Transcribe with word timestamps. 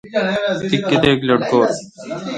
تی 0.71 0.77
کتیک 0.89 1.19
لٹکور؟ 1.27 1.65